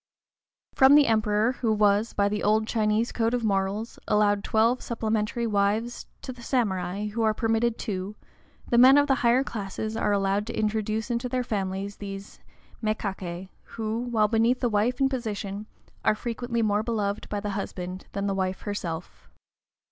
[0.73, 5.45] From the Emperor, who was, by the old Chinese code of morals, allowed twelve supplementary
[5.45, 8.15] wives, to the samurai, who are permitted two,
[8.67, 12.39] the men of the higher classes are allowed to introduce into their families these
[12.83, 15.67] mékaké, who, while beneath the wife in position,
[16.03, 19.29] are frequently more beloved by the husband than the wife herself.